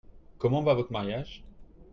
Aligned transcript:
Comment 0.43 0.63
va 0.69 0.73
votre 0.79 0.91
mariage? 0.97 1.37